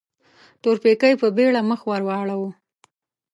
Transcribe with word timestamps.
تورپيکۍ 0.61 1.13
په 1.21 1.27
بيړه 1.35 1.61
مخ 1.69 1.81
ور 1.89 2.01
واړاوه. 2.07 2.49